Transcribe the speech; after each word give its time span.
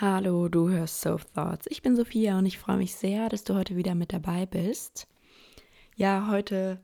Hallo, 0.00 0.48
du 0.48 0.70
hörst 0.70 1.02
So 1.02 1.18
Thoughts. 1.34 1.66
Ich 1.68 1.82
bin 1.82 1.94
Sophia 1.94 2.38
und 2.38 2.46
ich 2.46 2.58
freue 2.58 2.78
mich 2.78 2.94
sehr, 2.94 3.28
dass 3.28 3.44
du 3.44 3.54
heute 3.54 3.76
wieder 3.76 3.94
mit 3.94 4.14
dabei 4.14 4.46
bist. 4.46 5.06
Ja, 5.94 6.26
heute 6.30 6.80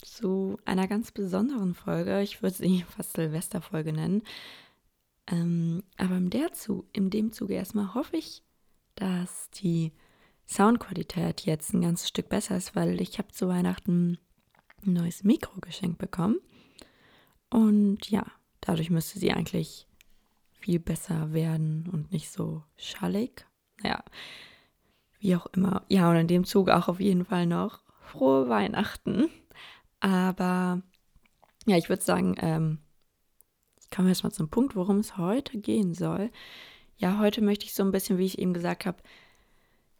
zu 0.00 0.56
einer 0.64 0.86
ganz 0.86 1.10
besonderen 1.10 1.74
Folge. 1.74 2.22
Ich 2.22 2.44
würde 2.44 2.54
sie 2.54 2.84
fast 2.96 3.14
Silvesterfolge 3.14 3.92
nennen. 3.92 4.22
Ähm, 5.26 5.82
aber 5.96 6.18
in, 6.18 6.30
der 6.30 6.52
zu, 6.52 6.86
in 6.92 7.10
dem 7.10 7.32
Zuge 7.32 7.54
erstmal 7.54 7.94
hoffe 7.94 8.16
ich, 8.16 8.44
dass 8.94 9.50
die 9.50 9.90
Soundqualität 10.46 11.40
jetzt 11.46 11.74
ein 11.74 11.80
ganzes 11.80 12.06
Stück 12.06 12.28
besser 12.28 12.56
ist, 12.56 12.76
weil 12.76 13.00
ich 13.00 13.18
habe 13.18 13.32
zu 13.32 13.48
Weihnachten 13.48 14.18
ein 14.86 14.92
neues 14.92 15.24
Mikro 15.24 15.60
geschenkt 15.60 15.98
bekommen. 15.98 16.38
Und 17.50 18.08
ja, 18.08 18.24
dadurch 18.60 18.90
müsste 18.90 19.18
sie 19.18 19.32
eigentlich 19.32 19.88
viel 20.66 20.80
besser 20.80 21.32
werden 21.32 21.88
und 21.92 22.10
nicht 22.10 22.32
so 22.32 22.64
schallig. 22.76 23.46
Naja, 23.84 24.02
wie 25.20 25.36
auch 25.36 25.46
immer. 25.54 25.84
Ja, 25.88 26.10
und 26.10 26.16
in 26.16 26.26
dem 26.26 26.42
Zug 26.42 26.70
auch 26.70 26.88
auf 26.88 26.98
jeden 26.98 27.24
Fall 27.24 27.46
noch 27.46 27.84
frohe 28.00 28.48
Weihnachten. 28.48 29.30
Aber 30.00 30.82
ja, 31.66 31.76
ich 31.76 31.88
würde 31.88 32.02
sagen, 32.02 32.34
ähm, 32.40 32.78
ich 33.80 33.90
komme 33.90 34.08
jetzt 34.08 34.24
mal 34.24 34.32
zum 34.32 34.48
Punkt, 34.48 34.74
worum 34.74 34.98
es 34.98 35.16
heute 35.16 35.56
gehen 35.56 35.94
soll. 35.94 36.32
Ja, 36.96 37.20
heute 37.20 37.42
möchte 37.42 37.64
ich 37.64 37.72
so 37.72 37.84
ein 37.84 37.92
bisschen, 37.92 38.18
wie 38.18 38.26
ich 38.26 38.40
eben 38.40 38.52
gesagt 38.52 38.86
habe, 38.86 38.98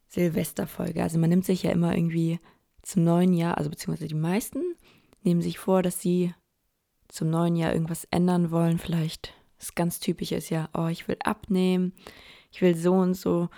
Silvesterfolge. 0.08 1.00
Also 1.00 1.20
man 1.20 1.30
nimmt 1.30 1.44
sich 1.44 1.62
ja 1.62 1.70
immer 1.70 1.94
irgendwie 1.94 2.40
zum 2.82 3.04
neuen 3.04 3.34
Jahr, 3.34 3.56
also 3.56 3.70
beziehungsweise 3.70 4.08
die 4.08 4.14
meisten 4.14 4.74
nehmen 5.22 5.42
sich 5.42 5.60
vor, 5.60 5.84
dass 5.84 6.00
sie 6.00 6.34
zum 7.06 7.30
neuen 7.30 7.54
Jahr 7.54 7.72
irgendwas 7.72 8.04
ändern 8.10 8.50
wollen, 8.50 8.78
vielleicht 8.78 9.32
das 9.58 9.74
ganz 9.74 10.00
typisch 10.00 10.32
ist 10.32 10.50
ja, 10.50 10.68
oh, 10.74 10.86
ich 10.86 11.08
will 11.08 11.16
abnehmen, 11.24 11.92
ich 12.52 12.60
will 12.62 12.76
so 12.76 12.94
und 12.94 13.14
so 13.14 13.48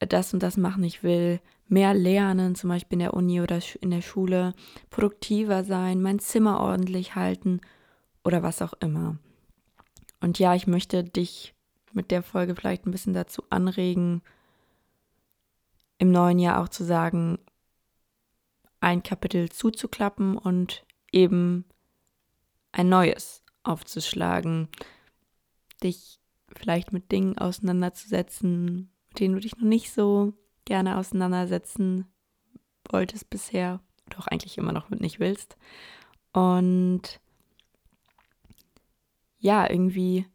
das 0.00 0.34
und 0.34 0.42
das 0.42 0.56
machen, 0.56 0.84
ich 0.84 1.02
will 1.02 1.40
mehr 1.68 1.94
lernen, 1.94 2.54
zum 2.54 2.68
Beispiel 2.68 2.96
in 2.96 3.00
der 3.00 3.14
Uni 3.14 3.40
oder 3.40 3.60
in 3.80 3.90
der 3.90 4.02
Schule, 4.02 4.54
produktiver 4.90 5.64
sein, 5.64 6.02
mein 6.02 6.18
Zimmer 6.18 6.60
ordentlich 6.60 7.14
halten 7.14 7.60
oder 8.22 8.42
was 8.42 8.62
auch 8.62 8.74
immer. 8.80 9.16
Und 10.20 10.38
ja, 10.38 10.54
ich 10.54 10.66
möchte 10.66 11.04
dich 11.04 11.54
mit 11.92 12.10
der 12.10 12.22
Folge 12.22 12.54
vielleicht 12.54 12.86
ein 12.86 12.90
bisschen 12.90 13.14
dazu 13.14 13.42
anregen, 13.50 14.22
im 15.98 16.10
neuen 16.10 16.38
Jahr 16.38 16.60
auch 16.60 16.68
zu 16.68 16.84
sagen, 16.84 17.38
ein 18.80 19.02
Kapitel 19.02 19.48
zuzuklappen 19.48 20.36
und 20.36 20.84
eben 21.12 21.64
ein 22.72 22.88
neues 22.88 23.42
aufzuschlagen, 23.62 24.68
dich 25.84 26.20
vielleicht 26.56 26.92
mit 26.92 27.12
Dingen 27.12 27.38
auseinanderzusetzen, 27.38 28.90
mit 29.10 29.20
denen 29.20 29.34
du 29.34 29.40
dich 29.40 29.56
noch 29.56 29.64
nicht 29.64 29.92
so 29.92 30.34
gerne 30.64 30.98
auseinandersetzen 30.98 32.06
wolltest 32.90 33.30
bisher 33.30 33.80
auch 34.18 34.26
eigentlich 34.26 34.58
immer 34.58 34.72
noch 34.72 34.90
nicht 34.90 35.20
willst. 35.20 35.56
Und 36.32 37.20
ja, 39.38 39.68
irgendwie 39.68 40.26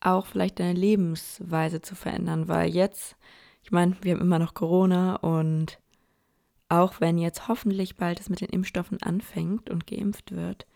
auch 0.00 0.26
vielleicht 0.26 0.58
deine 0.58 0.78
Lebensweise 0.78 1.80
zu 1.80 1.94
verändern, 1.94 2.48
weil 2.48 2.70
jetzt, 2.70 3.16
ich 3.62 3.70
meine, 3.70 3.96
wir 4.02 4.14
haben 4.14 4.20
immer 4.20 4.38
noch 4.38 4.54
Corona 4.54 5.16
und 5.16 5.78
auch 6.68 7.00
wenn 7.00 7.18
jetzt 7.18 7.48
hoffentlich 7.48 7.96
bald 7.96 8.18
es 8.18 8.28
mit 8.28 8.40
den 8.40 8.48
Impfstoffen 8.48 9.00
anfängt 9.02 9.70
und 9.70 9.86
geimpft 9.86 10.32
wird, 10.32 10.66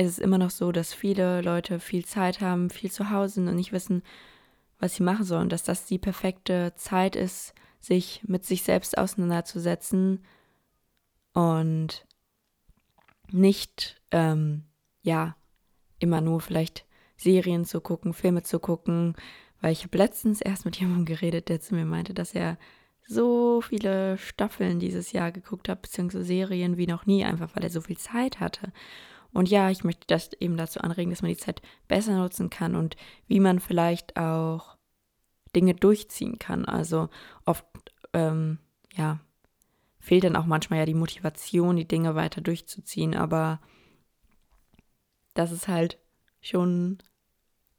es 0.00 0.12
ist 0.12 0.18
immer 0.20 0.38
noch 0.38 0.50
so, 0.50 0.72
dass 0.72 0.94
viele 0.94 1.42
Leute 1.42 1.78
viel 1.78 2.04
Zeit 2.04 2.40
haben, 2.40 2.70
viel 2.70 2.90
zu 2.90 3.10
Hause 3.10 3.40
und 3.40 3.54
nicht 3.54 3.72
wissen, 3.72 4.02
was 4.78 4.94
sie 4.94 5.02
machen 5.02 5.24
sollen, 5.24 5.50
dass 5.50 5.62
das 5.62 5.84
die 5.84 5.98
perfekte 5.98 6.72
Zeit 6.76 7.16
ist, 7.16 7.54
sich 7.80 8.22
mit 8.26 8.44
sich 8.46 8.62
selbst 8.62 8.96
auseinanderzusetzen 8.96 10.24
und 11.34 12.06
nicht, 13.30 14.00
ähm, 14.10 14.64
ja, 15.02 15.36
immer 15.98 16.22
nur 16.22 16.40
vielleicht 16.40 16.86
Serien 17.16 17.66
zu 17.66 17.82
gucken, 17.82 18.14
Filme 18.14 18.42
zu 18.42 18.58
gucken, 18.58 19.14
weil 19.60 19.72
ich 19.72 19.84
habe 19.84 19.98
letztens 19.98 20.40
erst 20.40 20.64
mit 20.64 20.76
jemandem 20.80 21.04
geredet, 21.04 21.50
der 21.50 21.60
zu 21.60 21.74
mir 21.74 21.84
meinte, 21.84 22.14
dass 22.14 22.34
er 22.34 22.58
so 23.06 23.60
viele 23.60 24.16
Staffeln 24.16 24.78
dieses 24.78 25.12
Jahr 25.12 25.30
geguckt 25.30 25.68
hat, 25.68 25.82
beziehungsweise 25.82 26.24
Serien 26.24 26.78
wie 26.78 26.86
noch 26.86 27.04
nie, 27.04 27.24
einfach 27.24 27.54
weil 27.54 27.64
er 27.64 27.70
so 27.70 27.82
viel 27.82 27.98
Zeit 27.98 28.40
hatte. 28.40 28.72
Und 29.32 29.48
ja, 29.48 29.70
ich 29.70 29.84
möchte 29.84 30.06
das 30.06 30.32
eben 30.34 30.56
dazu 30.56 30.80
anregen, 30.80 31.10
dass 31.10 31.22
man 31.22 31.30
die 31.30 31.36
Zeit 31.36 31.62
besser 31.88 32.16
nutzen 32.16 32.50
kann 32.50 32.74
und 32.74 32.96
wie 33.26 33.40
man 33.40 33.60
vielleicht 33.60 34.16
auch 34.16 34.76
Dinge 35.54 35.74
durchziehen 35.74 36.38
kann. 36.38 36.64
Also 36.64 37.08
oft, 37.44 37.64
ähm, 38.12 38.58
ja, 38.94 39.20
fehlt 39.98 40.24
dann 40.24 40.36
auch 40.36 40.46
manchmal 40.46 40.80
ja 40.80 40.86
die 40.86 40.94
Motivation, 40.94 41.76
die 41.76 41.86
Dinge 41.86 42.14
weiter 42.14 42.40
durchzuziehen, 42.40 43.14
aber 43.14 43.60
dass 45.34 45.52
es 45.52 45.68
halt 45.68 45.98
schon 46.40 46.98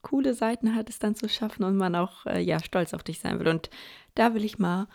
coole 0.02 0.34
Seiten 0.34 0.76
hat, 0.76 0.90
es 0.90 1.00
dann 1.00 1.16
zu 1.16 1.30
schaffen 1.30 1.64
und 1.64 1.78
man 1.78 1.96
auch, 1.96 2.26
äh, 2.26 2.40
ja, 2.40 2.60
stolz 2.64 2.94
auf 2.94 3.04
dich 3.04 3.20
sein 3.20 3.40
will. 3.40 3.48
Und 3.48 3.70
da 4.16 4.34
will 4.34 4.44
ich 4.44 4.58
mal 4.58 4.88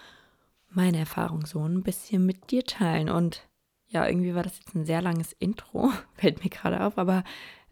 meine 0.69 0.99
Erfahrung 0.99 1.47
so 1.47 1.65
ein 1.67 1.83
bisschen 1.83 2.27
mit 2.27 2.51
dir 2.51 2.65
teilen 2.65 3.09
und 3.09 3.47
ja, 3.89 4.07
irgendwie 4.07 4.35
war 4.35 4.43
das 4.43 4.59
jetzt 4.59 4.75
ein 4.75 4.85
sehr 4.85 5.03
langes 5.03 5.33
Intro, 5.33 5.91
fällt 6.15 6.43
mir 6.43 6.51
gerade 6.51 6.85
auf, 6.85 6.99
aber 6.99 7.25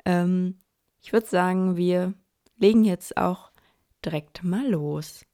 ähm, 0.04 0.58
ich 1.02 1.12
würde 1.12 1.26
sagen, 1.26 1.76
wir 1.76 2.14
legen 2.56 2.84
jetzt 2.84 3.16
auch 3.16 3.50
direkt 4.04 4.44
mal 4.44 4.68
los. 4.68 5.26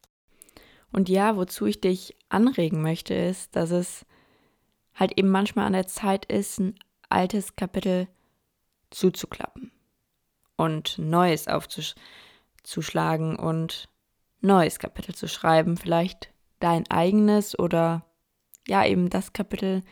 Und 0.92 1.08
ja, 1.08 1.36
wozu 1.36 1.66
ich 1.66 1.80
dich 1.80 2.16
anregen 2.28 2.82
möchte, 2.82 3.14
ist, 3.14 3.54
dass 3.54 3.70
es 3.70 4.04
halt 4.94 5.16
eben 5.16 5.30
manchmal 5.30 5.66
an 5.66 5.72
der 5.72 5.86
Zeit 5.86 6.24
ist, 6.24 6.58
ein 6.58 6.74
altes 7.08 7.56
Kapitel 7.56 8.08
zuzuklappen 8.90 9.70
und 10.56 10.98
Neues 10.98 11.46
aufzuschlagen 11.48 13.36
und 13.36 13.88
neues 14.40 14.78
Kapitel 14.78 15.14
zu 15.14 15.28
schreiben, 15.28 15.76
vielleicht 15.76 16.32
dein 16.58 16.90
eigenes 16.90 17.58
oder 17.58 18.04
ja 18.66 18.84
eben 18.84 19.10
das 19.10 19.32
Kapitel, 19.32 19.82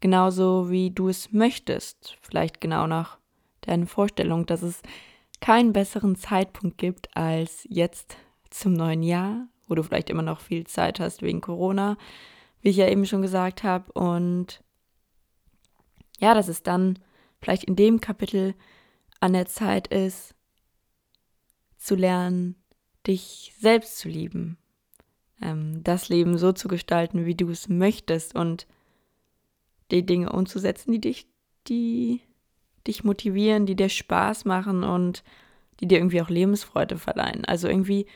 genauso 0.00 0.70
wie 0.70 0.90
du 0.90 1.08
es 1.08 1.32
möchtest, 1.32 2.16
vielleicht 2.20 2.60
genau 2.60 2.86
nach 2.86 3.18
deinen 3.62 3.86
Vorstellungen, 3.86 4.46
dass 4.46 4.62
es 4.62 4.82
keinen 5.40 5.72
besseren 5.72 6.16
Zeitpunkt 6.16 6.78
gibt 6.78 7.16
als 7.16 7.66
jetzt 7.68 8.16
zum 8.50 8.72
neuen 8.72 9.02
Jahr, 9.02 9.46
wo 9.66 9.74
du 9.74 9.82
vielleicht 9.82 10.10
immer 10.10 10.22
noch 10.22 10.40
viel 10.40 10.66
Zeit 10.66 11.00
hast 11.00 11.22
wegen 11.22 11.40
Corona, 11.40 11.96
wie 12.60 12.70
ich 12.70 12.76
ja 12.76 12.88
eben 12.88 13.06
schon 13.06 13.22
gesagt 13.22 13.62
habe. 13.62 13.92
Und 13.92 14.62
ja, 16.18 16.34
dass 16.34 16.48
es 16.48 16.62
dann 16.62 16.98
vielleicht 17.40 17.64
in 17.64 17.76
dem 17.76 18.00
Kapitel 18.00 18.54
an 19.20 19.32
der 19.32 19.46
Zeit 19.46 19.88
ist, 19.88 20.34
zu 21.76 21.94
lernen, 21.94 22.56
dich 23.06 23.54
selbst 23.58 23.98
zu 23.98 24.08
lieben, 24.08 24.58
ähm, 25.40 25.82
das 25.84 26.08
Leben 26.08 26.36
so 26.36 26.52
zu 26.52 26.68
gestalten, 26.68 27.24
wie 27.24 27.34
du 27.34 27.48
es 27.50 27.68
möchtest. 27.68 28.34
Und 28.34 28.66
die 29.90 30.04
Dinge 30.04 30.32
umzusetzen, 30.32 30.92
die 30.92 31.00
dich, 31.00 31.26
die 31.66 32.22
dich 32.86 33.04
motivieren, 33.04 33.66
die 33.66 33.76
dir 33.76 33.88
Spaß 33.88 34.44
machen 34.44 34.84
und 34.84 35.22
die 35.80 35.86
dir 35.86 35.98
irgendwie 35.98 36.22
auch 36.22 36.28
Lebensfreude 36.28 36.98
verleihen. 36.98 37.44
Also 37.44 37.68
irgendwie 37.68 38.06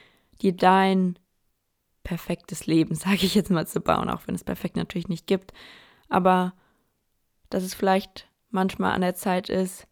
dir 0.41 0.53
dein 0.53 1.19
perfektes 2.05 2.67
Leben, 2.67 2.95
sage 2.97 3.27
ich 3.27 3.35
jetzt 3.35 3.51
mal, 3.51 3.67
zu 3.67 3.81
bauen, 3.81 4.09
auch 4.09 4.27
wenn 4.27 4.35
es 4.35 4.45
perfekt 4.45 4.77
natürlich 4.77 5.09
nicht 5.09 5.27
gibt. 5.27 5.53
Aber 6.09 6.55
dass 7.51 7.63
es 7.63 7.75
vielleicht 7.75 8.29
manchmal 8.51 8.93
an 8.93 9.03
der 9.03 9.15
Zeit 9.15 9.49
ist, 9.49 9.87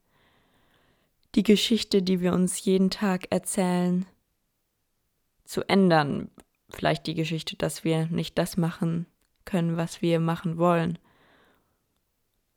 die 1.35 1.43
Geschichte, 1.45 2.03
die 2.03 2.21
wir 2.21 2.33
uns 2.33 2.65
jeden 2.65 2.91
Tag 2.91 3.31
erzählen, 3.31 4.07
zu 5.45 5.63
ändern. 5.69 6.31
Vielleicht 6.71 7.07
die 7.07 7.15
Geschichte, 7.15 7.57
dass 7.57 7.85
wir 7.85 8.07
nicht 8.07 8.37
das 8.39 8.57
machen 8.57 9.07
können, 9.45 9.77
was 9.77 10.03
wir 10.03 10.21
machen 10.21 10.59
wollen 10.59 10.99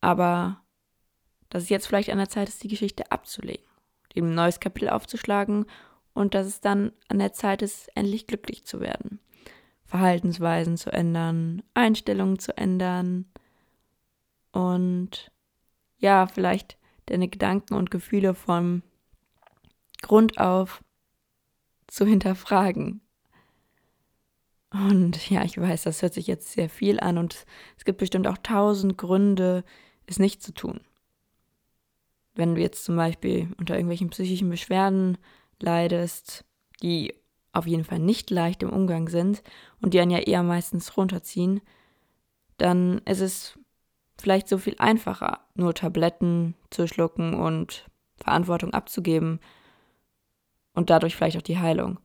aber 0.04 0.60
dass 1.48 1.62
es 1.62 1.68
jetzt 1.70 1.86
vielleicht 1.86 2.10
an 2.10 2.18
der 2.18 2.28
Zeit 2.28 2.48
ist, 2.48 2.62
die 2.62 2.68
Geschichte 2.68 3.10
abzulegen, 3.10 3.64
ein 4.14 4.34
neues 4.34 4.60
Kapitel 4.60 4.90
aufzuschlagen 4.90 5.64
und 6.12 6.34
dass 6.34 6.46
es 6.46 6.60
dann 6.60 6.92
an 7.08 7.18
der 7.18 7.32
Zeit 7.32 7.62
ist, 7.62 7.88
endlich 7.96 8.26
glücklich 8.26 8.66
zu 8.66 8.80
werden. 8.80 9.18
Verhaltensweisen 9.86 10.76
zu 10.76 10.92
ändern, 10.92 11.62
Einstellungen 11.72 12.38
zu 12.38 12.56
ändern 12.56 13.24
und 14.52 15.32
ja, 15.98 16.26
vielleicht 16.26 16.76
deine 17.06 17.28
Gedanken 17.28 17.74
und 17.74 17.90
Gefühle 17.90 18.34
vom 18.34 18.82
Grund 20.02 20.38
auf 20.38 20.84
zu 21.86 22.04
hinterfragen. 22.04 23.00
Und 24.70 25.30
ja, 25.30 25.44
ich 25.44 25.56
weiß, 25.56 25.84
das 25.84 26.02
hört 26.02 26.14
sich 26.14 26.26
jetzt 26.26 26.52
sehr 26.52 26.68
viel 26.68 27.00
an 27.00 27.16
und 27.16 27.46
es 27.78 27.84
gibt 27.84 27.98
bestimmt 27.98 28.26
auch 28.26 28.38
tausend 28.38 28.98
Gründe, 28.98 29.64
es 30.06 30.18
nicht 30.18 30.42
zu 30.42 30.52
tun. 30.52 30.80
Wenn 32.34 32.54
du 32.54 32.60
jetzt 32.60 32.84
zum 32.84 32.96
Beispiel 32.96 33.48
unter 33.58 33.74
irgendwelchen 33.74 34.10
psychischen 34.10 34.50
Beschwerden 34.50 35.18
leidest, 35.60 36.44
die 36.82 37.14
auf 37.52 37.66
jeden 37.66 37.84
Fall 37.84 38.00
nicht 38.00 38.30
leicht 38.30 38.62
im 38.62 38.70
Umgang 38.70 39.08
sind 39.08 39.42
und 39.80 39.94
die 39.94 40.00
einen 40.00 40.10
ja 40.10 40.18
eher 40.18 40.42
meistens 40.42 40.96
runterziehen, 40.96 41.60
dann 42.58 42.98
ist 43.04 43.20
es 43.20 43.58
vielleicht 44.18 44.48
so 44.48 44.58
viel 44.58 44.74
einfacher, 44.78 45.40
nur 45.54 45.74
Tabletten 45.74 46.54
zu 46.70 46.86
schlucken 46.86 47.34
und 47.34 47.88
Verantwortung 48.16 48.72
abzugeben 48.72 49.40
und 50.74 50.90
dadurch 50.90 51.16
vielleicht 51.16 51.36
auch 51.36 51.42
die 51.42 51.58
Heilung. 51.58 51.98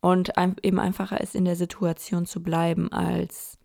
Und 0.00 0.32
eben 0.62 0.78
einfacher 0.78 1.20
ist, 1.20 1.34
in 1.34 1.44
der 1.44 1.56
Situation 1.56 2.24
zu 2.24 2.42
bleiben, 2.42 2.90
als 2.90 3.58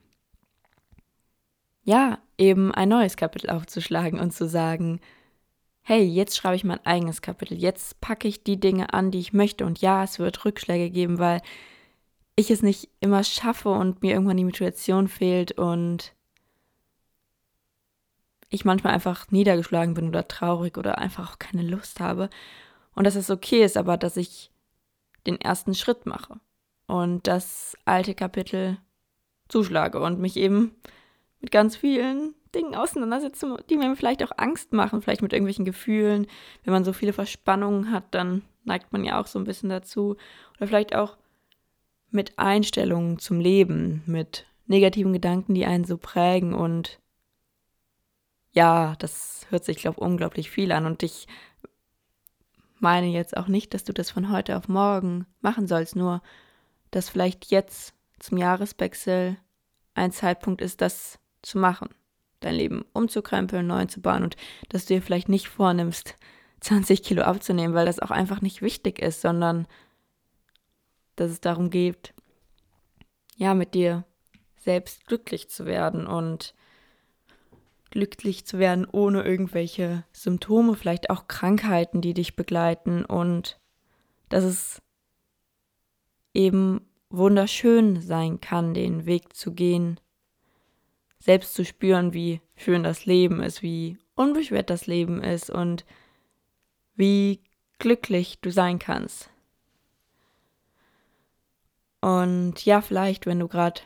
ja, 1.85 2.19
eben 2.37 2.73
ein 2.73 2.89
neues 2.89 3.15
Kapitel 3.15 3.49
aufzuschlagen 3.49 4.19
und 4.19 4.31
zu 4.31 4.49
sagen, 4.49 4.99
hey, 5.83 6.03
jetzt 6.03 6.35
schreibe 6.35 6.55
ich 6.55 6.63
mein 6.63 6.83
eigenes 6.85 7.21
Kapitel, 7.21 7.57
jetzt 7.57 8.01
packe 8.01 8.27
ich 8.27 8.43
die 8.43 8.59
Dinge 8.59 8.93
an, 8.93 9.11
die 9.11 9.19
ich 9.19 9.33
möchte. 9.33 9.65
Und 9.65 9.79
ja, 9.81 10.03
es 10.03 10.17
wird 10.17 10.43
Rückschläge 10.43 10.89
geben, 10.89 11.19
weil 11.19 11.41
ich 12.35 12.49
es 12.49 12.63
nicht 12.63 12.89
immer 12.99 13.23
schaffe 13.23 13.69
und 13.69 14.01
mir 14.01 14.13
irgendwann 14.13 14.37
die 14.37 14.43
Motivation 14.43 15.07
fehlt 15.07 15.53
und 15.53 16.13
ich 18.49 18.65
manchmal 18.65 18.93
einfach 18.93 19.29
niedergeschlagen 19.29 19.93
bin 19.93 20.07
oder 20.07 20.27
traurig 20.27 20.77
oder 20.77 20.97
einfach 20.97 21.33
auch 21.33 21.39
keine 21.39 21.63
Lust 21.63 21.99
habe. 21.99 22.29
Und 22.95 23.05
dass 23.05 23.15
es 23.15 23.29
okay 23.29 23.63
ist, 23.63 23.77
aber 23.77 23.97
dass 23.97 24.17
ich 24.17 24.51
den 25.27 25.39
ersten 25.39 25.75
Schritt 25.75 26.07
mache 26.07 26.39
und 26.87 27.27
das 27.27 27.77
alte 27.85 28.15
Kapitel 28.15 28.77
zuschlage 29.49 29.99
und 29.99 30.19
mich 30.19 30.37
eben 30.37 30.75
mit 31.41 31.51
ganz 31.51 31.75
vielen 31.75 32.33
Dingen 32.53 32.75
auseinandersetze, 32.75 33.57
die 33.69 33.77
mir 33.77 33.95
vielleicht 33.95 34.23
auch 34.23 34.31
Angst 34.37 34.73
machen, 34.73 35.01
vielleicht 35.01 35.21
mit 35.21 35.33
irgendwelchen 35.33 35.65
Gefühlen. 35.65 36.27
Wenn 36.63 36.73
man 36.73 36.85
so 36.85 36.93
viele 36.93 37.13
Verspannungen 37.13 37.91
hat, 37.91 38.05
dann 38.15 38.43
neigt 38.63 38.93
man 38.93 39.03
ja 39.03 39.19
auch 39.19 39.27
so 39.27 39.37
ein 39.37 39.45
bisschen 39.45 39.69
dazu. 39.69 40.15
Oder 40.57 40.67
vielleicht 40.67 40.95
auch 40.95 41.17
mit 42.11 42.39
Einstellungen 42.39 43.19
zum 43.19 43.39
Leben, 43.39 44.01
mit 44.05 44.45
negativen 44.67 45.13
Gedanken, 45.13 45.53
die 45.53 45.65
einen 45.65 45.83
so 45.83 45.97
prägen 45.97 46.53
und 46.53 46.99
ja, 48.51 48.95
das 48.99 49.45
hört 49.49 49.65
sich, 49.65 49.77
glaube 49.77 49.97
ich, 49.99 50.01
unglaublich 50.01 50.49
viel 50.49 50.71
an. 50.71 50.85
Und 50.85 51.03
ich 51.03 51.27
meine 52.79 53.07
jetzt 53.07 53.35
auch 53.35 53.47
nicht, 53.47 53.73
dass 53.73 53.83
du 53.83 53.93
das 53.93 54.11
von 54.11 54.31
heute 54.31 54.55
auf 54.55 54.69
morgen 54.69 55.27
machen 55.41 55.67
sollst, 55.67 55.97
nur 55.97 56.21
dass 56.89 57.09
vielleicht 57.09 57.51
jetzt 57.51 57.93
zum 58.19 58.37
Jahreswechsel 58.37 59.37
ein 59.93 60.13
Zeitpunkt 60.13 60.61
ist, 60.61 60.79
das 60.79 61.19
zu 61.45 61.57
machen, 61.57 61.89
dein 62.39 62.55
Leben 62.55 62.85
umzukrempeln, 62.93 63.65
neu 63.65 63.85
zu 63.85 64.01
bauen 64.01 64.23
und 64.23 64.35
dass 64.69 64.85
du 64.85 64.95
dir 64.95 65.01
vielleicht 65.01 65.29
nicht 65.29 65.47
vornimmst, 65.47 66.15
20 66.61 67.03
Kilo 67.03 67.23
abzunehmen, 67.23 67.75
weil 67.75 67.85
das 67.85 67.99
auch 67.99 68.11
einfach 68.11 68.41
nicht 68.41 68.61
wichtig 68.61 68.99
ist, 68.99 69.21
sondern 69.21 69.67
dass 71.15 71.31
es 71.31 71.39
darum 71.39 71.69
geht, 71.69 72.13
ja, 73.37 73.53
mit 73.53 73.73
dir 73.73 74.03
selbst 74.57 75.05
glücklich 75.05 75.49
zu 75.49 75.65
werden 75.65 76.07
und 76.07 76.55
glücklich 77.91 78.45
zu 78.45 78.57
werden 78.57 78.85
ohne 78.91 79.23
irgendwelche 79.23 80.03
Symptome, 80.11 80.75
vielleicht 80.75 81.09
auch 81.09 81.27
Krankheiten, 81.27 82.01
die 82.01 82.13
dich 82.13 82.35
begleiten 82.35 83.05
und 83.05 83.59
dass 84.29 84.43
es 84.43 84.81
eben 86.33 86.81
wunderschön 87.09 88.01
sein 88.01 88.41
kann, 88.41 88.73
den 88.73 89.05
Weg 89.05 89.35
zu 89.35 89.53
gehen, 89.53 89.99
selbst 91.25 91.55
zu 91.55 91.65
spüren, 91.65 92.13
wie 92.13 92.39
schön 92.55 92.83
das 92.83 93.07
Leben 93.07 93.41
ist, 93.41 93.63
wie 93.63 93.97
unbeschwert 94.13 94.69
das 94.69 94.85
Leben 94.85 95.23
ist 95.23 95.49
und 95.49 95.83
wie 96.95 97.41
glücklich 97.79 98.39
du 98.41 98.51
sein 98.51 98.77
kannst. 98.77 99.31
Und 101.99 102.63
ja, 102.63 102.79
vielleicht, 102.81 103.25
wenn 103.25 103.39
du 103.39 103.47
gerade 103.47 103.81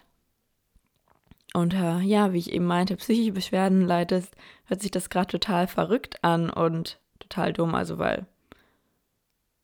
unter, 1.54 2.02
ja, 2.02 2.34
wie 2.34 2.40
ich 2.40 2.52
eben 2.52 2.66
meinte, 2.66 2.98
psychische 2.98 3.32
Beschwerden 3.32 3.88
leidest, 3.88 4.36
hört 4.66 4.82
sich 4.82 4.92
das 4.92 5.10
gerade 5.10 5.28
total 5.28 5.68
verrückt 5.68 6.22
an 6.22 6.50
und 6.50 7.00
total 7.20 7.54
dumm. 7.54 7.74
Also, 7.74 8.00
weil 8.00 8.26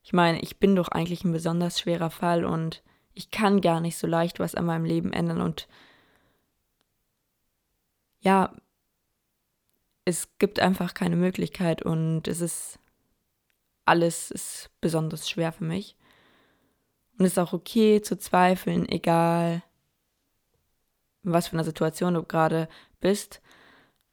ich 0.01 0.13
meine, 0.13 0.39
ich 0.39 0.59
bin 0.59 0.77
doch 0.77 0.87
eigentlich 0.87 1.25
ein 1.25 1.33
besonders 1.33 1.77
schwerer 1.77 2.09
Fall 2.09 2.45
und 2.45 2.83
ich 3.13 3.31
kann 3.31 3.59
gar 3.59 3.81
nicht 3.81 3.97
so 3.97 4.07
leicht 4.07 4.39
was 4.39 4.55
an 4.55 4.65
meinem 4.65 4.85
Leben 4.85 5.11
ändern 5.11 5.41
und 5.41 5.67
ja, 8.25 8.51
es 10.03 10.37
gibt 10.39 10.59
einfach 10.59 10.93
keine 10.93 11.15
Möglichkeit 11.15 11.83
und 11.83 12.27
es 12.27 12.41
ist 12.41 12.79
alles 13.85 14.31
ist 14.31 14.71
besonders 14.81 15.29
schwer 15.29 15.51
für 15.51 15.63
mich. 15.63 15.95
Und 17.17 17.25
es 17.25 17.33
ist 17.33 17.39
auch 17.39 17.53
okay 17.53 18.01
zu 18.01 18.17
zweifeln, 18.17 18.89
egal 18.89 19.61
in 21.23 21.33
was 21.33 21.47
für 21.47 21.53
einer 21.53 21.63
Situation 21.63 22.15
du 22.15 22.23
gerade 22.23 22.67
bist, 22.99 23.41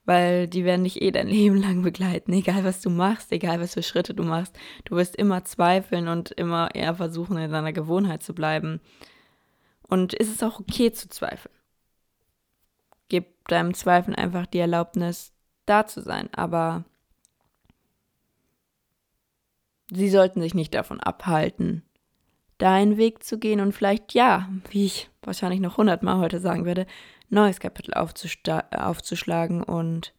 weil 0.04 0.46
die 0.46 0.64
werden 0.64 0.84
dich 0.84 1.00
eh 1.00 1.10
dein 1.10 1.28
Leben 1.38 1.56
lang 1.56 1.82
begleiten, 1.82 2.34
egal 2.34 2.64
was 2.64 2.82
du 2.82 2.90
machst, 2.90 3.32
egal 3.32 3.60
was 3.60 3.74
für 3.74 3.82
Schritte 3.82 4.14
du 4.14 4.24
machst. 4.24 4.54
Du 4.84 4.96
wirst 4.96 5.16
immer 5.16 5.44
zweifeln 5.44 6.08
und 6.08 6.32
immer 6.32 6.74
eher 6.74 6.94
versuchen, 6.94 7.38
in 7.38 7.50
deiner 7.50 7.72
Gewohnheit 7.72 8.22
zu 8.22 8.34
bleiben. 8.34 8.80
Und 9.88 10.12
ist 10.12 10.34
es 10.34 10.42
auch 10.42 10.60
okay 10.60 10.92
zu 10.92 11.08
zweifeln. 11.08 11.54
Gib 13.12 13.46
deinem 13.46 13.74
Zweifeln 13.74 14.14
einfach 14.14 14.46
die 14.46 14.58
Erlaubnis, 14.58 15.34
da 15.66 15.86
zu 15.86 16.00
sein, 16.00 16.32
aber 16.32 16.86
sie 19.90 20.08
sollten 20.08 20.40
sich 20.40 20.54
nicht 20.54 20.72
davon 20.72 20.98
abhalten, 20.98 21.82
deinen 22.56 22.96
Weg 22.96 23.22
zu 23.22 23.38
gehen 23.38 23.60
und 23.60 23.72
vielleicht, 23.72 24.14
ja, 24.14 24.48
wie 24.70 24.86
ich 24.86 25.10
wahrscheinlich 25.20 25.60
noch 25.60 25.76
hundertmal 25.76 26.20
heute 26.20 26.40
sagen 26.40 26.64
werde, 26.64 26.86
neues 27.28 27.60
Kapitel 27.60 27.92
aufzuschlagen 27.92 29.62
und 29.62 30.14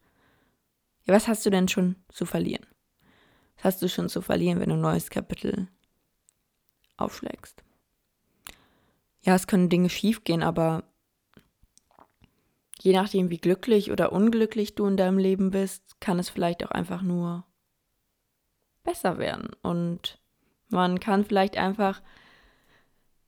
ja, 1.02 1.14
was 1.14 1.26
hast 1.26 1.44
du 1.44 1.50
denn 1.50 1.66
schon 1.66 1.96
zu 2.10 2.26
verlieren? 2.26 2.64
Was 3.56 3.64
hast 3.64 3.82
du 3.82 3.88
schon 3.88 4.08
zu 4.08 4.22
verlieren, 4.22 4.60
wenn 4.60 4.68
du 4.68 4.76
ein 4.76 4.80
neues 4.80 5.10
Kapitel 5.10 5.66
aufschlägst? 6.96 7.64
Ja, 9.22 9.34
es 9.34 9.48
können 9.48 9.68
Dinge 9.68 9.88
schiefgehen, 9.88 10.44
aber 10.44 10.84
je 12.84 12.92
nachdem, 12.92 13.30
wie 13.30 13.38
glücklich 13.38 13.90
oder 13.90 14.12
unglücklich 14.12 14.74
du 14.74 14.86
in 14.86 14.98
deinem 14.98 15.16
Leben 15.16 15.50
bist, 15.50 15.98
kann 16.00 16.18
es 16.18 16.28
vielleicht 16.28 16.66
auch 16.66 16.70
einfach 16.70 17.00
nur 17.00 17.46
besser 18.82 19.16
werden. 19.16 19.48
Und 19.62 20.20
man 20.68 21.00
kann 21.00 21.24
vielleicht 21.24 21.56
einfach 21.56 22.02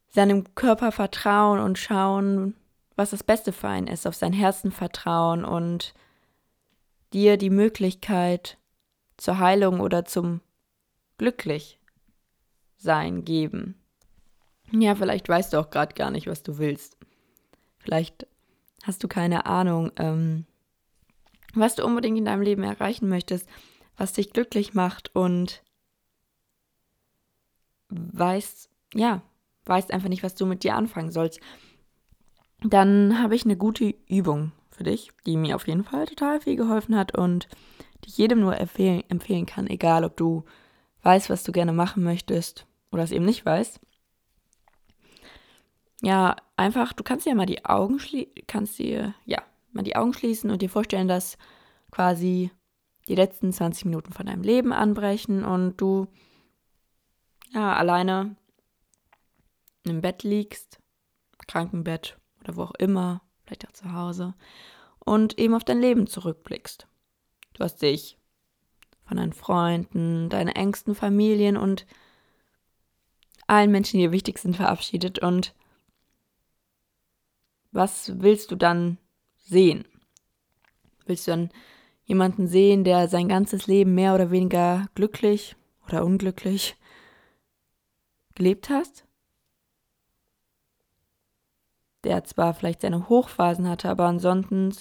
seinem 0.08 0.55
Körper 0.55 0.93
vertrauen 0.93 1.59
und 1.59 1.78
schauen, 1.78 2.54
was 2.97 3.09
das 3.11 3.23
Beste 3.23 3.52
für 3.52 3.69
einen 3.69 3.87
ist, 3.87 4.07
auf 4.07 4.14
sein 4.14 4.35
Herzen 4.35 4.73
vertrauen 4.73 5.47
und 5.47 5.95
dir 7.14 7.38
die 7.38 7.49
Möglichkeit 7.49 8.59
zur 9.16 9.38
Heilung 9.38 9.80
oder 9.80 10.04
zum 10.04 10.42
Glücklichsein 11.16 13.25
geben. 13.25 13.80
Ja, 14.71 14.95
vielleicht 14.95 15.30
weißt 15.30 15.54
du 15.54 15.59
auch 15.59 15.71
gerade 15.71 15.95
gar 15.95 16.11
nicht, 16.11 16.26
was 16.26 16.42
du 16.42 16.59
willst. 16.59 16.99
Vielleicht 17.78 18.26
hast 18.87 19.02
du 19.02 19.09
keine 19.09 19.47
Ahnung, 19.47 19.90
ähm, 19.97 20.47
was 21.55 21.75
du 21.75 21.85
unbedingt 21.85 22.19
in 22.19 22.25
deinem 22.25 22.43
Leben 22.43 22.62
erreichen 22.62 23.09
möchtest, 23.09 23.49
was 23.97 24.12
dich 24.12 24.33
glücklich 24.33 24.75
macht 24.75 25.14
und 25.14 25.62
weißt, 27.88 28.69
ja, 28.95 29.23
weißt 29.64 29.93
einfach 29.93 30.09
nicht, 30.09 30.23
was 30.23 30.35
du 30.35 30.47
mit 30.47 30.62
dir 30.62 30.76
anfangen 30.76 31.11
sollst, 31.11 31.40
dann 32.61 33.21
habe 33.21 33.35
ich 33.35 33.45
eine 33.45 33.57
gute 33.57 33.95
Übung 34.09 34.52
für 34.71 34.85
dich, 34.85 35.11
die 35.25 35.37
mir 35.37 35.57
auf 35.57 35.66
jeden 35.66 35.85
Fall 35.85 36.07
total 36.07 36.40
viel 36.40 36.57
geholfen 36.57 36.97
hat 36.97 37.16
und 37.16 37.49
die 38.05 38.09
ich 38.11 38.19
jedem 38.19 38.40
nur 38.40 38.59
empfehlen, 38.59 39.02
empfehlen 39.09 39.47
kann, 39.47 39.66
egal 39.66 40.05
ob 40.05 40.16
du 40.16 40.45
weißt, 41.02 41.31
was 41.31 41.43
du 41.43 41.52
gerne 41.52 41.73
machen 41.73 42.02
möchtest 42.02 42.66
oder 42.93 43.02
es 43.02 43.12
eben 43.12 43.25
nicht 43.25 43.45
weißt. 43.45 43.81
Ja, 46.02 46.37
einfach, 46.56 46.92
du 46.92 47.02
kannst 47.02 47.26
dir 47.26 47.34
mal 47.34 47.46
die 47.46 47.64
Augen 47.64 47.98
schließen, 47.98 48.32
kannst 48.46 48.78
dir, 48.78 49.14
ja, 49.25 49.42
mal 49.72 49.82
die 49.82 49.96
Augen 49.96 50.12
schließen 50.12 50.50
und 50.50 50.62
dir 50.62 50.70
vorstellen, 50.70 51.08
dass 51.08 51.38
quasi 51.90 52.50
die 53.08 53.14
letzten 53.14 53.52
20 53.52 53.84
Minuten 53.84 54.12
von 54.12 54.26
deinem 54.26 54.42
Leben 54.42 54.72
anbrechen 54.72 55.44
und 55.44 55.80
du 55.80 56.08
ja 57.52 57.75
alleine 57.75 58.36
im 59.84 60.00
Bett 60.00 60.22
liegst, 60.25 60.80
Krankenbett 61.46 62.18
oder 62.40 62.56
wo 62.56 62.62
auch 62.62 62.75
immer, 62.75 63.22
vielleicht 63.44 63.68
auch 63.68 63.72
zu 63.72 63.92
Hause, 63.92 64.34
und 64.98 65.38
eben 65.38 65.54
auf 65.54 65.62
dein 65.62 65.80
Leben 65.80 66.06
zurückblickst. 66.08 66.88
Du 67.54 67.64
hast 67.64 67.80
dich 67.80 68.18
von 69.04 69.18
deinen 69.18 69.32
Freunden, 69.32 70.28
deinen 70.28 70.48
engsten 70.48 70.94
Familien 70.94 71.56
und 71.56 71.86
allen 73.46 73.70
Menschen, 73.70 73.98
die 73.98 74.06
dir 74.06 74.12
wichtig 74.12 74.38
sind, 74.38 74.56
verabschiedet. 74.56 75.20
Und 75.20 75.54
was 77.76 78.21
willst 78.21 78.50
du 78.50 78.56
dann 78.56 78.99
sehen? 79.37 79.85
Willst 81.04 81.26
du 81.26 81.30
dann 81.33 81.50
jemanden 82.04 82.49
sehen, 82.49 82.85
der 82.85 83.09
sein 83.09 83.28
ganzes 83.28 83.66
Leben 83.66 83.95
mehr 83.95 84.14
oder 84.14 84.30
weniger 84.30 84.87
glücklich 84.95 85.56
oder 85.87 86.04
unglücklich 86.04 86.76
gelebt 88.35 88.71
hast? 88.71 89.06
der 92.06 92.23
zwar 92.25 92.54
vielleicht 92.54 92.83
seine 92.83 93.09
Hochphasen 93.09 93.68
hatte, 93.68 93.90
aber 93.90 94.06
ansonsten 94.06 94.73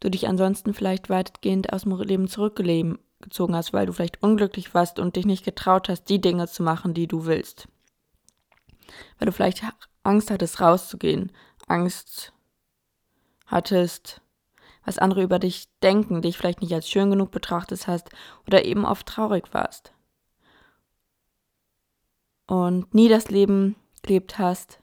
du 0.00 0.10
dich 0.10 0.28
ansonsten 0.28 0.72
vielleicht 0.72 1.10
weitgehend 1.10 1.72
aus 1.72 1.82
dem 1.82 1.98
Leben 2.00 2.26
zurückgezogen 2.26 3.54
hast, 3.54 3.72
weil 3.72 3.86
du 3.86 3.92
vielleicht 3.92 4.22
unglücklich 4.22 4.74
warst 4.74 4.98
und 4.98 5.16
dich 5.16 5.26
nicht 5.26 5.44
getraut 5.44 5.88
hast, 5.88 6.04
die 6.04 6.20
Dinge 6.20 6.48
zu 6.48 6.62
machen, 6.62 6.94
die 6.94 7.06
du 7.06 7.26
willst. 7.26 7.68
Weil 9.18 9.26
du 9.26 9.32
vielleicht 9.32 9.62
Angst 10.04 10.30
hattest, 10.30 10.60
rauszugehen, 10.60 11.32
Angst 11.66 12.32
hattest, 13.46 14.20
was 14.84 14.98
andere 14.98 15.22
über 15.22 15.38
dich 15.38 15.68
denken, 15.82 16.22
dich 16.22 16.38
vielleicht 16.38 16.62
nicht 16.62 16.72
als 16.72 16.88
schön 16.88 17.10
genug 17.10 17.30
betrachtet 17.30 17.86
hast 17.86 18.08
oder 18.46 18.64
eben 18.64 18.84
oft 18.84 19.06
traurig 19.06 19.52
warst. 19.52 19.92
Und 22.46 22.94
nie 22.94 23.08
das 23.08 23.28
Leben 23.28 23.74
gelebt 24.02 24.38
hast, 24.38 24.80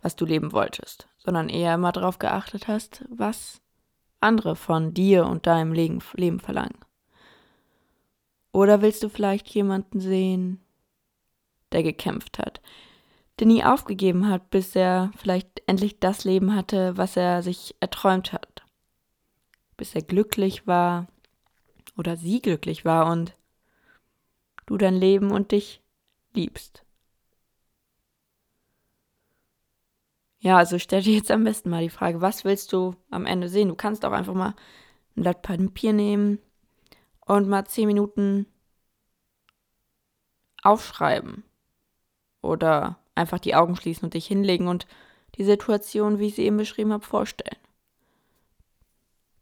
was 0.00 0.16
du 0.16 0.24
leben 0.24 0.52
wolltest, 0.52 1.08
sondern 1.18 1.48
eher 1.48 1.74
immer 1.74 1.92
darauf 1.92 2.18
geachtet 2.18 2.68
hast, 2.68 3.04
was 3.08 3.60
andere 4.20 4.54
von 4.54 4.94
dir 4.94 5.26
und 5.26 5.46
deinem 5.46 5.72
Leben, 5.72 6.00
verlangen. 6.40 6.78
Oder 8.52 8.82
willst 8.82 9.02
du 9.02 9.08
vielleicht 9.08 9.48
jemanden 9.48 10.00
sehen, 10.00 10.60
der 11.72 11.82
gekämpft 11.82 12.38
hat, 12.38 12.60
der 13.42 13.48
nie 13.48 13.64
aufgegeben 13.64 14.28
hat, 14.28 14.50
bis 14.50 14.76
er 14.76 15.10
vielleicht 15.16 15.62
endlich 15.66 15.98
das 15.98 16.22
Leben 16.22 16.54
hatte, 16.54 16.96
was 16.96 17.16
er 17.16 17.42
sich 17.42 17.74
erträumt 17.80 18.32
hat, 18.32 18.62
bis 19.76 19.96
er 19.96 20.02
glücklich 20.02 20.68
war 20.68 21.08
oder 21.96 22.16
sie 22.16 22.40
glücklich 22.40 22.84
war 22.84 23.10
und 23.10 23.34
du 24.66 24.76
dein 24.76 24.94
Leben 24.94 25.32
und 25.32 25.50
dich 25.50 25.82
liebst. 26.34 26.84
Ja, 30.38 30.56
also 30.58 30.78
stell 30.78 31.02
dir 31.02 31.14
jetzt 31.14 31.32
am 31.32 31.42
besten 31.42 31.68
mal 31.68 31.82
die 31.82 31.90
Frage, 31.90 32.20
was 32.20 32.44
willst 32.44 32.72
du 32.72 32.94
am 33.10 33.26
Ende 33.26 33.48
sehen? 33.48 33.70
Du 33.70 33.74
kannst 33.74 34.04
auch 34.04 34.12
einfach 34.12 34.34
mal 34.34 34.54
ein 35.16 35.22
Blatt 35.24 35.42
Papier 35.42 35.92
nehmen 35.92 36.38
und 37.26 37.48
mal 37.48 37.64
zehn 37.64 37.88
Minuten 37.88 38.46
aufschreiben. 40.62 41.42
Oder 42.40 43.01
einfach 43.14 43.38
die 43.38 43.54
Augen 43.54 43.76
schließen 43.76 44.04
und 44.04 44.14
dich 44.14 44.26
hinlegen 44.26 44.68
und 44.68 44.86
die 45.36 45.44
Situation, 45.44 46.18
wie 46.18 46.28
ich 46.28 46.34
sie 46.34 46.44
eben 46.44 46.56
beschrieben 46.56 46.92
habe, 46.92 47.04
vorstellen. 47.04 47.58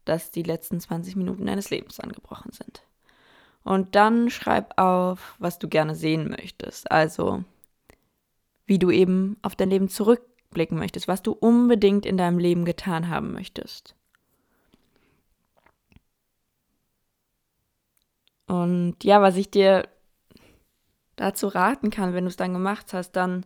Dass 0.05 0.31
die 0.31 0.43
letzten 0.43 0.79
20 0.79 1.15
Minuten 1.15 1.45
deines 1.45 1.69
Lebens 1.69 1.99
angebrochen 1.99 2.51
sind. 2.51 2.83
Und 3.63 3.95
dann 3.95 4.29
schreib 4.29 4.79
auf, 4.79 5.35
was 5.37 5.59
du 5.59 5.67
gerne 5.67 5.95
sehen 5.95 6.29
möchtest. 6.29 6.89
Also, 6.91 7.43
wie 8.65 8.79
du 8.79 8.89
eben 8.89 9.37
auf 9.41 9.55
dein 9.55 9.69
Leben 9.69 9.89
zurück 9.89 10.25
zurückblicken 10.51 10.77
möchtest, 10.77 11.07
was 11.07 11.21
du 11.21 11.31
unbedingt 11.31 12.05
in 12.05 12.17
deinem 12.17 12.37
Leben 12.37 12.65
getan 12.65 13.09
haben 13.09 13.33
möchtest. 13.33 13.95
Und 18.47 19.03
ja, 19.03 19.21
was 19.21 19.37
ich 19.37 19.49
dir 19.49 19.87
dazu 21.15 21.47
raten 21.47 21.89
kann, 21.89 22.13
wenn 22.13 22.25
du 22.25 22.29
es 22.29 22.35
dann 22.35 22.53
gemacht 22.53 22.93
hast, 22.93 23.13
dann, 23.13 23.45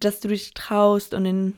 dass 0.00 0.20
du 0.20 0.28
dich 0.28 0.54
traust 0.54 1.14
und 1.14 1.24
den 1.24 1.54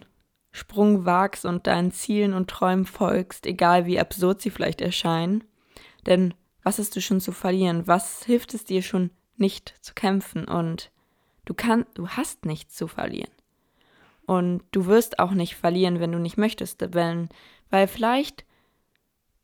Sprung 0.50 1.04
wagst 1.04 1.45
und 1.45 1.66
deinen 1.66 1.92
Zielen 1.92 2.35
und 2.35 2.50
Träumen 2.50 2.87
folgst, 2.87 3.47
egal 3.47 3.87
wie 3.87 4.00
absurd 4.00 4.40
sie 4.40 4.50
vielleicht 4.50 4.80
erscheinen. 4.80 5.45
Denn 6.07 6.35
was 6.62 6.78
hast 6.78 6.97
du 6.97 7.00
schon 7.00 7.21
zu 7.21 7.33
verlieren? 7.33 7.87
Was 7.87 8.25
hilft 8.25 8.54
es 8.54 8.64
dir 8.64 8.83
schon 8.83 9.11
nicht 9.37 9.75
zu 9.80 9.95
kämpfen? 9.95 10.47
Und 10.47 10.90
du 11.45 11.54
kannst, 11.54 11.87
du 11.95 12.09
hast 12.09 12.45
nichts 12.45 12.75
zu 12.75 12.88
verlieren. 12.88 13.30
Und 14.26 14.62
du 14.73 14.87
wirst 14.87 15.18
auch 15.18 15.30
nicht 15.30 15.57
verlieren, 15.57 16.00
wenn 16.00 16.12
du 16.12 16.18
nicht 16.18 16.37
möchtest, 16.37 16.83
weil, 16.95 17.28
weil 17.71 17.88
vielleicht 17.88 18.45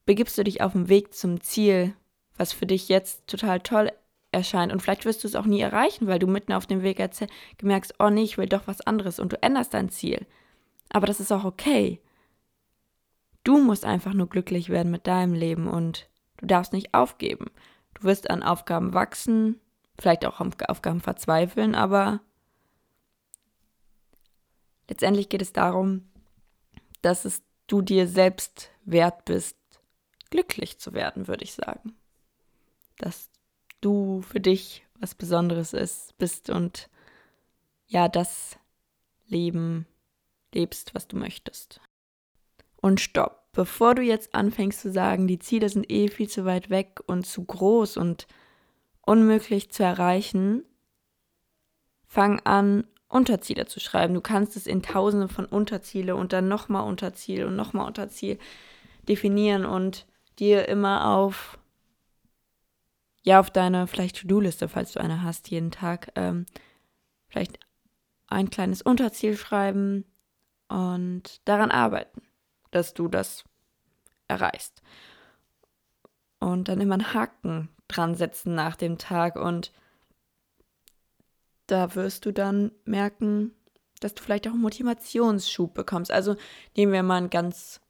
begibst 0.04 0.36
du 0.36 0.44
dich 0.44 0.60
auf 0.60 0.72
den 0.72 0.88
Weg 0.88 1.14
zum 1.14 1.40
Ziel, 1.40 1.94
was 2.36 2.52
für 2.52 2.66
dich 2.66 2.88
jetzt 2.88 3.26
total 3.26 3.60
toll 3.60 3.90
erscheint. 4.34 4.72
Und 4.72 4.80
vielleicht 4.80 5.04
wirst 5.04 5.24
du 5.24 5.28
es 5.28 5.36
auch 5.36 5.46
nie 5.46 5.60
erreichen, 5.60 6.06
weil 6.06 6.18
du 6.18 6.26
mitten 6.26 6.52
auf 6.52 6.66
dem 6.66 6.82
Weg 6.82 7.02
gemerkt, 7.58 7.94
oh 7.98 8.10
nee, 8.10 8.22
ich 8.22 8.36
will 8.36 8.48
doch 8.48 8.66
was 8.66 8.80
anderes 8.82 9.18
und 9.18 9.32
du 9.32 9.42
änderst 9.42 9.72
dein 9.72 9.88
Ziel. 9.88 10.26
Aber 10.90 11.06
das 11.06 11.20
ist 11.20 11.32
auch 11.32 11.44
okay. 11.44 12.00
Du 13.42 13.58
musst 13.58 13.84
einfach 13.84 14.14
nur 14.14 14.28
glücklich 14.28 14.68
werden 14.68 14.90
mit 14.90 15.06
deinem 15.06 15.34
Leben 15.34 15.68
und 15.68 16.08
du 16.38 16.46
darfst 16.46 16.72
nicht 16.72 16.94
aufgeben. 16.94 17.46
Du 17.94 18.04
wirst 18.04 18.30
an 18.30 18.42
Aufgaben 18.42 18.92
wachsen, 18.92 19.60
vielleicht 19.98 20.26
auch 20.26 20.40
an 20.40 20.54
Aufgaben 20.68 21.00
verzweifeln, 21.00 21.74
aber 21.74 22.20
Letztendlich 24.88 25.28
geht 25.28 25.42
es 25.42 25.52
darum, 25.52 26.08
dass 27.02 27.24
es 27.24 27.42
du 27.66 27.82
dir 27.82 28.06
selbst 28.06 28.70
wert 28.84 29.24
bist, 29.24 29.56
glücklich 30.30 30.78
zu 30.78 30.92
werden, 30.92 31.26
würde 31.26 31.44
ich 31.44 31.54
sagen. 31.54 31.94
Dass 32.98 33.30
du 33.84 34.22
für 34.22 34.40
dich 34.40 34.84
was 35.00 35.14
Besonderes 35.14 35.72
ist, 35.72 36.16
bist 36.18 36.50
und 36.50 36.88
ja, 37.86 38.08
das 38.08 38.56
Leben 39.26 39.86
lebst, 40.54 40.94
was 40.94 41.08
du 41.08 41.16
möchtest. 41.16 41.80
Und 42.76 43.00
stopp, 43.00 43.52
bevor 43.52 43.94
du 43.94 44.02
jetzt 44.02 44.34
anfängst 44.34 44.80
zu 44.80 44.90
sagen, 44.90 45.26
die 45.26 45.38
Ziele 45.38 45.68
sind 45.68 45.90
eh 45.90 46.08
viel 46.08 46.28
zu 46.28 46.44
weit 46.44 46.70
weg 46.70 47.00
und 47.06 47.26
zu 47.26 47.44
groß 47.44 47.96
und 47.96 48.26
unmöglich 49.02 49.70
zu 49.70 49.82
erreichen, 49.82 50.64
fang 52.06 52.40
an, 52.40 52.86
Unterziele 53.08 53.66
zu 53.66 53.78
schreiben. 53.78 54.14
Du 54.14 54.20
kannst 54.20 54.56
es 54.56 54.66
in 54.66 54.82
tausende 54.82 55.28
von 55.28 55.44
Unterziele 55.44 56.16
und 56.16 56.32
dann 56.32 56.48
nochmal 56.48 56.88
Unterziel 56.88 57.44
und 57.44 57.54
nochmal 57.54 57.86
Unterziel 57.86 58.38
definieren 59.08 59.64
und 59.64 60.06
dir 60.38 60.68
immer 60.68 61.14
auf, 61.14 61.58
ja, 63.24 63.40
auf 63.40 63.50
deine 63.50 63.86
vielleicht 63.86 64.20
To-Do-Liste, 64.20 64.68
falls 64.68 64.92
du 64.92 65.00
eine 65.00 65.22
hast, 65.22 65.50
jeden 65.50 65.70
Tag, 65.70 66.12
ähm, 66.14 66.46
vielleicht 67.26 67.58
ein 68.28 68.50
kleines 68.50 68.82
Unterziel 68.82 69.36
schreiben 69.36 70.04
und 70.68 71.40
daran 71.46 71.70
arbeiten, 71.70 72.22
dass 72.70 72.94
du 72.94 73.08
das 73.08 73.44
erreichst. 74.28 74.82
Und 76.38 76.68
dann 76.68 76.80
immer 76.80 76.94
einen 76.94 77.14
Haken 77.14 77.70
dran 77.88 78.14
setzen 78.14 78.54
nach 78.54 78.76
dem 78.76 78.98
Tag 78.98 79.36
und 79.36 79.72
da 81.66 81.94
wirst 81.94 82.26
du 82.26 82.32
dann 82.32 82.72
merken, 82.84 83.52
dass 84.00 84.14
du 84.14 84.22
vielleicht 84.22 84.46
auch 84.46 84.52
einen 84.52 84.60
Motivationsschub 84.60 85.72
bekommst. 85.72 86.10
Also 86.10 86.36
nehmen 86.76 86.92
wir 86.92 87.02
mal 87.02 87.22
ein 87.22 87.30
ganz, 87.30 87.80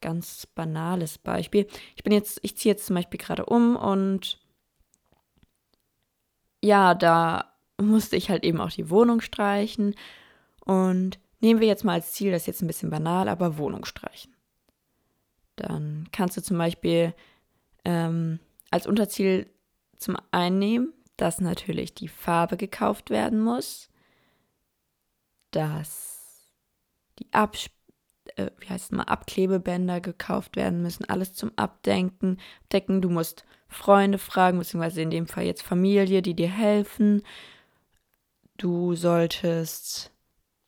ganz 0.00 0.46
banales 0.46 1.18
Beispiel. 1.18 1.66
Ich 1.96 2.02
bin 2.02 2.12
jetzt, 2.12 2.40
ich 2.42 2.56
ziehe 2.56 2.74
jetzt 2.74 2.86
zum 2.86 2.96
Beispiel 2.96 3.18
gerade 3.18 3.46
um 3.46 3.76
und 3.76 4.38
ja, 6.62 6.94
da 6.94 7.52
musste 7.80 8.16
ich 8.16 8.30
halt 8.30 8.44
eben 8.44 8.60
auch 8.60 8.70
die 8.70 8.90
Wohnung 8.90 9.20
streichen. 9.20 9.94
Und 10.64 11.18
nehmen 11.40 11.60
wir 11.60 11.68
jetzt 11.68 11.84
mal 11.84 11.94
als 11.94 12.12
Ziel, 12.12 12.32
das 12.32 12.42
ist 12.42 12.46
jetzt 12.46 12.62
ein 12.62 12.66
bisschen 12.66 12.90
banal, 12.90 13.28
aber 13.28 13.58
Wohnung 13.58 13.84
streichen. 13.84 14.34
Dann 15.56 16.08
kannst 16.12 16.36
du 16.36 16.42
zum 16.42 16.58
Beispiel 16.58 17.14
ähm, 17.84 18.40
als 18.70 18.86
Unterziel 18.86 19.50
zum 19.96 20.16
einen 20.30 20.58
nehmen, 20.58 20.92
dass 21.16 21.40
natürlich 21.40 21.94
die 21.94 22.08
Farbe 22.08 22.56
gekauft 22.56 23.10
werden 23.10 23.40
muss, 23.40 23.88
dass 25.50 26.48
die 27.18 27.26
Absp 27.32 27.77
äh, 28.36 28.50
wie 28.58 28.68
heißt 28.68 28.86
es 28.86 28.90
mal, 28.90 29.04
Abklebebänder 29.04 30.00
gekauft 30.00 30.56
werden 30.56 30.82
müssen, 30.82 31.04
alles 31.04 31.32
zum 31.32 31.52
Abdenken, 31.56 32.38
decken. 32.72 33.00
Du 33.00 33.10
musst 33.10 33.44
Freunde 33.68 34.18
fragen, 34.18 34.58
beziehungsweise 34.58 35.02
in 35.02 35.10
dem 35.10 35.26
Fall 35.26 35.44
jetzt 35.44 35.62
Familie, 35.62 36.22
die 36.22 36.34
dir 36.34 36.48
helfen. 36.48 37.22
Du 38.56 38.94
solltest, 38.94 40.10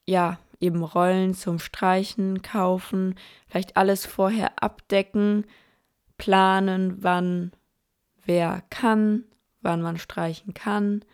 ja, 0.07 0.39
eben 0.61 0.85
Rollen 0.85 1.35
zum 1.35 1.59
Streichen 1.59 2.43
kaufen, 2.43 3.17
vielleicht 3.49 3.77
alles 3.77 4.07
vorher 4.07 4.63
abdecken, 4.63 5.47
planen, 6.19 7.03
wann 7.03 7.53
wer 8.25 8.63
kann, 8.71 9.25
wann 9.63 9.81
man 9.83 9.99
streichen 9.99 10.55
kann. 10.55 11.05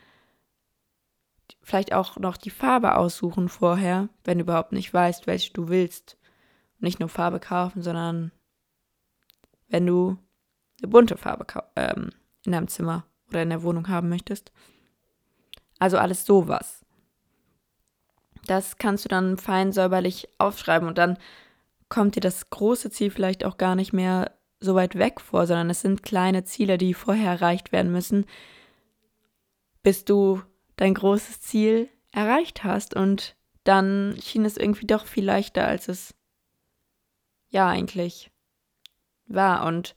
Vielleicht 1.63 1.93
auch 1.93 2.17
noch 2.17 2.37
die 2.37 2.51
Farbe 2.51 2.97
aussuchen 2.97 3.49
vorher, 3.49 4.09
wenn 4.25 4.39
du 4.39 4.43
überhaupt 4.43 4.73
nicht 4.73 4.93
weißt, 4.93 5.27
welche 5.27 5.53
du 5.53 5.69
willst. 5.69 6.17
Nicht 6.79 7.01
nur 7.01 7.09
Farbe 7.09 7.41
kaufen, 7.41 7.83
sondern 7.83 8.33
wenn 9.69 9.87
du 9.87 10.19
eine 10.83 10.89
bunte 10.89 11.17
Farbe 11.17 11.47
ähm, 11.77 12.11
in 12.45 12.53
deinem 12.53 12.69
Zimmer 12.69 13.07
oder 13.29 13.43
in 13.43 13.51
der 13.51 13.63
Wohnung 13.63 13.89
haben 13.89 14.09
möchtest. 14.09 14.53
Also 15.79 15.99
alles 15.99 16.25
sowas. 16.25 16.85
Das 18.47 18.79
kannst 18.79 19.05
du 19.05 19.09
dann 19.09 19.39
fein 19.39 19.73
säuberlich 19.73 20.29
aufschreiben 20.39 20.89
und 20.89 20.99
dann 20.99 21.19
kommt 21.89 22.17
dir 22.17 22.21
das 22.21 22.51
große 22.51 22.91
Ziel 22.91 23.11
vielleicht 23.11 23.45
auch 23.45 23.59
gar 23.59 23.75
nicht 23.75 23.93
mehr 23.93 24.33
so 24.61 24.75
weit 24.75 24.97
weg 24.97 25.21
vor, 25.21 25.47
sondern 25.47 25.71
es 25.71 25.81
sind 25.81 26.03
kleine 26.03 26.45
Ziele, 26.45 26.79
die 26.79 26.95
vorher 26.95 27.33
erreicht 27.33 27.73
werden 27.73 27.93
müssen, 27.93 28.27
bis 29.83 30.05
du 30.05 30.43
dein 30.77 30.95
großes 30.95 31.41
Ziel 31.41 31.89
erreicht 32.13 32.65
hast 32.65 32.95
und 32.95 33.37
dann 33.65 34.17
schien 34.23 34.45
es 34.45 34.57
irgendwie 34.57 34.87
doch 34.87 35.07
viel 35.07 35.25
leichter, 35.25 35.67
als 35.67 35.89
es 35.89 36.15
ja 37.57 37.69
eigentlich 37.69 38.31
war. 39.27 39.67
Und 39.67 39.97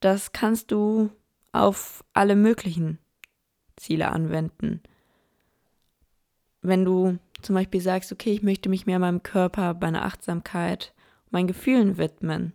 das 0.00 0.32
kannst 0.32 0.70
du 0.70 1.10
auf 1.52 2.04
alle 2.12 2.36
möglichen 2.36 2.98
Ziele 3.76 4.10
anwenden. 4.10 4.82
Wenn 6.62 6.84
du 6.84 7.18
zum 7.42 7.54
Beispiel 7.54 7.80
sagst, 7.80 8.12
okay, 8.12 8.32
ich 8.32 8.42
möchte 8.42 8.68
mich 8.68 8.86
mehr 8.86 8.98
meinem 8.98 9.22
Körper, 9.22 9.74
meiner 9.80 10.04
Achtsamkeit, 10.04 10.94
meinen 11.30 11.46
Gefühlen 11.46 11.96
widmen, 11.96 12.52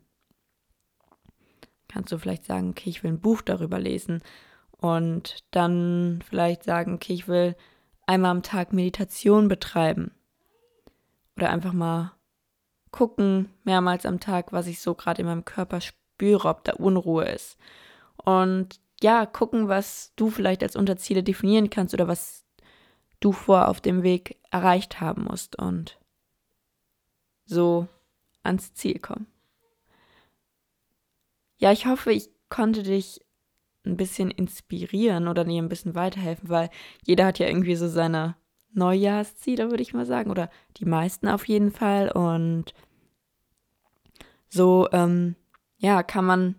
kannst 1.87 2.11
du 2.11 2.19
vielleicht 2.19 2.45
sagen, 2.45 2.69
okay, 2.69 2.89
ich 2.89 3.03
will 3.03 3.11
ein 3.11 3.19
Buch 3.19 3.41
darüber 3.41 3.79
lesen 3.79 4.21
und 4.71 5.43
dann 5.51 6.23
vielleicht 6.29 6.63
sagen, 6.63 6.93
okay, 6.93 7.13
ich 7.13 7.27
will 7.27 7.55
einmal 8.05 8.31
am 8.31 8.43
Tag 8.43 8.73
Meditation 8.73 9.47
betreiben 9.47 10.11
oder 11.35 11.49
einfach 11.49 11.73
mal 11.73 12.14
gucken, 12.95 13.49
mehrmals 13.65 14.05
am 14.05 14.21
Tag, 14.21 14.53
was 14.53 14.67
ich 14.67 14.79
so 14.79 14.95
gerade 14.95 15.21
in 15.21 15.27
meinem 15.27 15.43
Körper 15.43 15.81
spüre, 15.81 16.47
ob 16.47 16.63
da 16.63 16.73
Unruhe 16.73 17.25
ist. 17.25 17.57
Und 18.15 18.79
ja, 19.01 19.25
gucken, 19.25 19.67
was 19.67 20.13
du 20.15 20.29
vielleicht 20.29 20.63
als 20.63 20.77
Unterziele 20.77 21.21
definieren 21.21 21.69
kannst 21.69 21.93
oder 21.93 22.07
was 22.07 22.45
du 23.19 23.33
vor 23.33 23.67
auf 23.67 23.81
dem 23.81 24.01
Weg 24.01 24.39
erreicht 24.49 25.01
haben 25.01 25.25
musst 25.25 25.57
und 25.59 25.99
so 27.45 27.89
ans 28.43 28.73
Ziel 28.73 28.99
kommen. 28.99 29.27
Ja, 31.57 31.73
ich 31.73 31.87
hoffe, 31.87 32.13
ich 32.13 32.29
konnte 32.47 32.81
dich 32.81 33.19
ein 33.85 33.97
bisschen 33.97 34.31
inspirieren 34.31 35.27
oder 35.27 35.43
dir 35.43 35.61
ein 35.61 35.69
bisschen 35.69 35.95
weiterhelfen, 35.95 36.47
weil 36.47 36.69
jeder 37.03 37.25
hat 37.25 37.39
ja 37.39 37.47
irgendwie 37.47 37.75
so 37.75 37.89
seine 37.89 38.35
Neujahrsziele, 38.75 39.69
würde 39.69 39.83
ich 39.83 39.93
mal 39.93 40.05
sagen, 40.05 40.31
oder 40.31 40.49
die 40.77 40.85
meisten 40.85 41.27
auf 41.27 41.47
jeden 41.47 41.71
Fall. 41.71 42.09
Und 42.11 42.73
so, 44.55 44.87
ähm, 44.93 45.35
ja, 45.77 46.01
kann 46.01 46.25
man 46.25 46.55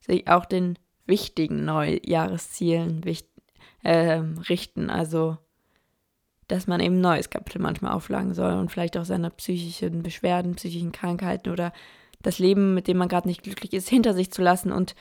sich 0.00 0.28
auch 0.28 0.44
den 0.44 0.76
wichtigen 1.06 1.64
Neujahreszielen 1.64 3.02
äh, 3.84 4.14
richten. 4.48 4.90
Also, 4.90 5.38
dass 6.48 6.66
man 6.66 6.80
eben 6.80 6.96
ein 6.96 7.00
neues 7.00 7.30
Kapitel 7.30 7.62
manchmal 7.62 7.92
auflagen 7.92 8.34
soll 8.34 8.54
und 8.54 8.70
vielleicht 8.70 8.96
auch 8.96 9.04
seine 9.04 9.30
psychischen 9.30 10.02
Beschwerden, 10.02 10.56
psychischen 10.56 10.92
Krankheiten 10.92 11.50
oder 11.50 11.72
das 12.20 12.40
Leben, 12.40 12.74
mit 12.74 12.88
dem 12.88 12.98
man 12.98 13.08
gerade 13.08 13.28
nicht 13.28 13.44
glücklich 13.44 13.72
ist, 13.72 13.88
hinter 13.88 14.14
sich 14.14 14.32
zu 14.32 14.42
lassen 14.42 14.72
und 14.72 14.96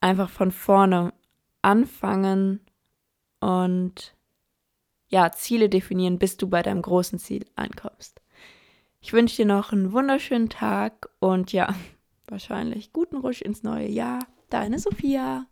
einfach 0.00 0.30
von 0.30 0.50
vorne 0.50 1.12
anfangen 1.60 2.60
und 3.40 4.14
ja, 5.08 5.30
Ziele 5.32 5.68
definieren, 5.68 6.18
bis 6.18 6.38
du 6.38 6.48
bei 6.48 6.62
deinem 6.62 6.80
großen 6.80 7.18
Ziel 7.18 7.44
ankommst. 7.56 8.21
Ich 9.02 9.12
wünsche 9.12 9.36
dir 9.36 9.46
noch 9.46 9.72
einen 9.72 9.92
wunderschönen 9.92 10.48
Tag 10.48 11.10
und 11.18 11.52
ja, 11.52 11.74
wahrscheinlich 12.28 12.92
guten 12.92 13.16
Rutsch 13.16 13.42
ins 13.42 13.62
neue 13.62 13.88
Jahr. 13.88 14.20
Deine 14.48 14.78
Sophia. 14.78 15.46